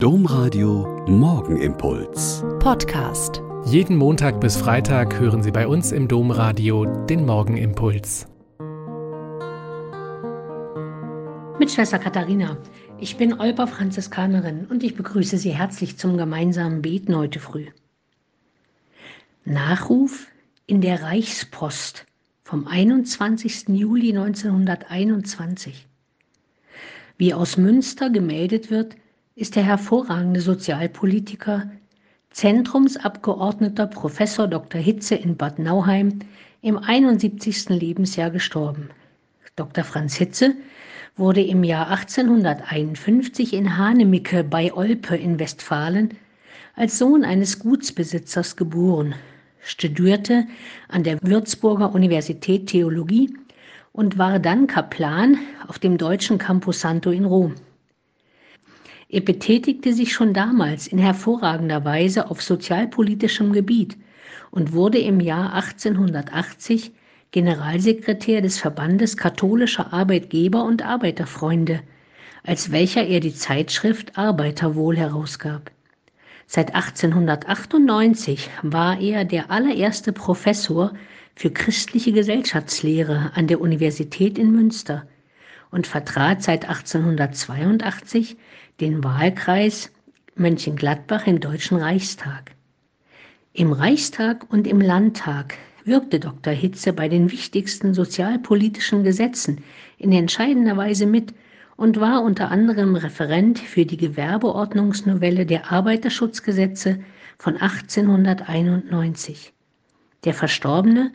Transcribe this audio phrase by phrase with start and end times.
[0.00, 2.44] Domradio Morgenimpuls.
[2.60, 3.42] Podcast.
[3.64, 8.28] Jeden Montag bis Freitag hören Sie bei uns im Domradio den Morgenimpuls.
[11.58, 12.56] Mit Schwester Katharina.
[13.00, 17.66] Ich bin Olper Franziskanerin und ich begrüße Sie herzlich zum gemeinsamen Beten heute früh.
[19.44, 20.28] Nachruf
[20.66, 22.06] in der Reichspost
[22.44, 23.70] vom 21.
[23.70, 25.88] Juli 1921.
[27.16, 28.94] Wie aus Münster gemeldet wird,
[29.38, 31.70] ist der hervorragende Sozialpolitiker,
[32.30, 34.80] Zentrumsabgeordneter Professor Dr.
[34.80, 36.18] Hitze in Bad Nauheim
[36.60, 37.68] im 71.
[37.68, 38.90] Lebensjahr gestorben.
[39.54, 39.84] Dr.
[39.84, 40.56] Franz Hitze
[41.16, 46.14] wurde im Jahr 1851 in Hanemicke bei Olpe in Westfalen
[46.74, 49.14] als Sohn eines Gutsbesitzers geboren,
[49.60, 50.48] studierte
[50.88, 53.36] an der Würzburger Universität Theologie
[53.92, 57.54] und war dann Kaplan auf dem deutschen Campus Santo in Rom.
[59.10, 63.96] Er betätigte sich schon damals in hervorragender Weise auf sozialpolitischem Gebiet
[64.50, 66.92] und wurde im Jahr 1880
[67.30, 71.80] Generalsekretär des Verbandes katholischer Arbeitgeber und Arbeiterfreunde,
[72.44, 75.70] als welcher er die Zeitschrift Arbeiterwohl herausgab.
[76.46, 80.92] Seit 1898 war er der allererste Professor
[81.34, 85.06] für christliche Gesellschaftslehre an der Universität in Münster
[85.70, 88.36] und vertrat seit 1882
[88.80, 89.90] den Wahlkreis
[90.34, 92.52] Mönchengladbach im Deutschen Reichstag.
[93.52, 96.52] Im Reichstag und im Landtag wirkte Dr.
[96.52, 99.64] Hitze bei den wichtigsten sozialpolitischen Gesetzen
[99.96, 101.34] in entscheidender Weise mit
[101.76, 107.00] und war unter anderem Referent für die Gewerbeordnungsnovelle der Arbeiterschutzgesetze
[107.38, 109.52] von 1891.
[110.24, 111.12] Der Verstorbene,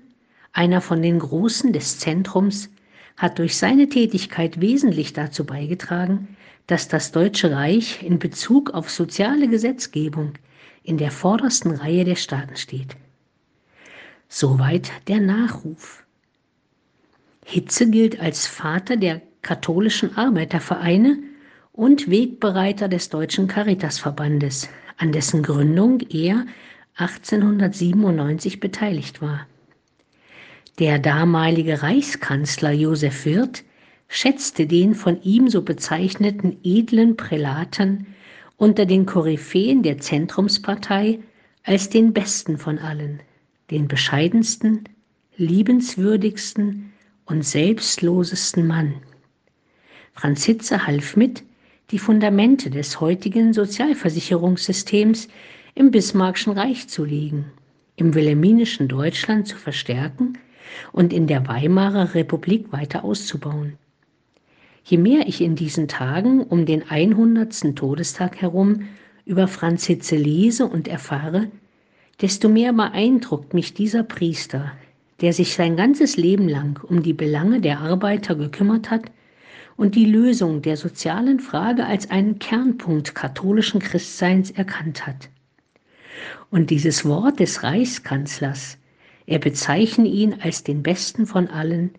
[0.53, 2.69] einer von den Großen des Zentrums,
[3.17, 6.35] hat durch seine Tätigkeit wesentlich dazu beigetragen,
[6.67, 10.33] dass das Deutsche Reich in Bezug auf soziale Gesetzgebung
[10.83, 12.95] in der vordersten Reihe der Staaten steht.
[14.27, 16.03] Soweit der Nachruf.
[17.45, 21.19] Hitze gilt als Vater der katholischen Arbeitervereine
[21.73, 26.45] und Wegbereiter des Deutschen Caritasverbandes, an dessen Gründung er
[26.95, 29.47] 1897 beteiligt war.
[30.79, 33.63] Der damalige Reichskanzler Josef Wirth
[34.07, 38.07] schätzte den von ihm so bezeichneten edlen Prälaten
[38.57, 41.19] unter den Koryphäen der Zentrumspartei
[41.63, 43.19] als den besten von allen,
[43.69, 44.85] den bescheidensten,
[45.37, 46.91] liebenswürdigsten
[47.25, 48.95] und selbstlosesten Mann.
[50.13, 51.43] Franz Hitze half mit,
[51.91, 55.27] die Fundamente des heutigen Sozialversicherungssystems
[55.75, 57.51] im Bismarckschen Reich zu legen,
[57.95, 60.39] im wilhelminischen Deutschland zu verstärken
[60.91, 63.77] und in der Weimarer Republik weiter auszubauen.
[64.83, 67.75] Je mehr ich in diesen Tagen um den 100.
[67.75, 68.87] Todestag herum
[69.25, 71.47] über Franz Hitze lese und erfahre,
[72.21, 74.71] desto mehr beeindruckt mich dieser Priester,
[75.21, 79.03] der sich sein ganzes Leben lang um die Belange der Arbeiter gekümmert hat
[79.77, 85.29] und die Lösung der sozialen Frage als einen Kernpunkt katholischen Christseins erkannt hat.
[86.51, 88.77] Und dieses Wort des Reichskanzlers,
[89.25, 91.91] er bezeichne ihn als den besten von allen,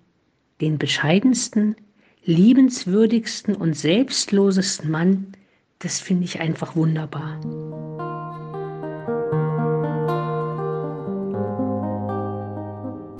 [0.61, 1.77] den bescheidensten,
[2.25, 5.33] liebenswürdigsten und selbstlosesten Mann,
[5.79, 7.41] das finde ich einfach wunderbar.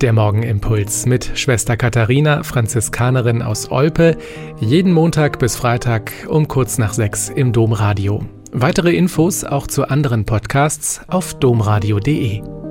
[0.01, 4.17] Der Morgenimpuls mit Schwester Katharina, Franziskanerin aus Olpe,
[4.59, 8.23] jeden Montag bis Freitag um kurz nach sechs im Domradio.
[8.51, 12.64] Weitere Infos auch zu anderen Podcasts auf domradio.de.